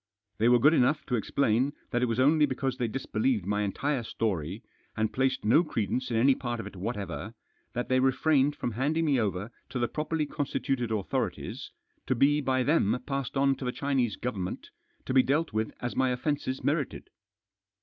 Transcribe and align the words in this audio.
They 0.39 0.49
were 0.49 0.57
good 0.57 0.73
enough 0.73 1.05
to 1.05 1.15
ex* 1.15 1.29
plain 1.29 1.73
that 1.91 2.01
It 2.01 2.07
was 2.07 2.19
only 2.19 2.47
because 2.47 2.77
they 2.77 2.87
disbelieved 2.87 3.45
my 3.45 3.61
entire 3.61 4.01
story, 4.01 4.63
and 4.97 5.13
placed 5.13 5.45
no 5.45 5.63
credence 5.63 6.09
in 6.09 6.17
any 6.17 6.33
part 6.33 6.59
of 6.59 6.65
it 6.65 6.75
whatever, 6.75 7.35
that 7.73 7.87
they 7.87 7.99
refrained 7.99 8.55
from 8.55 8.71
handing 8.71 9.05
me 9.05 9.19
over 9.19 9.51
to 9.69 9.77
the 9.77 9.87
properly 9.87 10.25
constituted 10.25 10.91
authorities, 10.91 11.71
to 12.07 12.15
be 12.15 12.41
by 12.41 12.63
them 12.63 12.99
passed 13.05 13.37
on 13.37 13.53
to 13.57 13.65
the 13.65 13.71
Chinese 13.71 14.15
Government, 14.15 14.71
to 15.05 15.13
be 15.13 15.21
dealt 15.21 15.53
with 15.53 15.71
as 15.81 15.95
my 15.95 16.09
offences 16.09 16.63
merited. 16.63 17.07